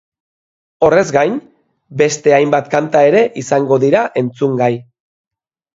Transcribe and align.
Horrez 0.87 1.03
gain, 1.17 1.35
beste 2.03 2.35
hainbat 2.39 2.73
kanta 2.75 3.07
ere 3.11 3.25
izango 3.45 3.83
dira 3.87 4.05
entzungai. 4.25 4.73